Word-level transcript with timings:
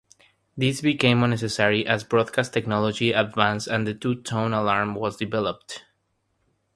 This 0.57 0.81
became 0.81 1.21
unnecessary 1.21 1.85
as 1.85 2.03
broadcast 2.03 2.53
technology 2.53 3.11
advanced 3.11 3.67
and 3.67 3.85
the 3.85 3.93
two-tone 3.93 4.51
alarm 4.51 4.95
was 4.95 5.15
developed. 5.15 5.85